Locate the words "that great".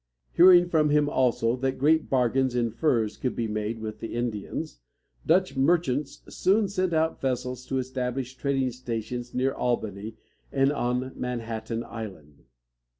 1.57-2.09